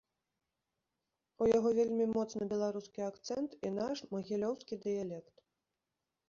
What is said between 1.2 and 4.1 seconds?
У яго вельмі моцны беларускі акцэнт і наш,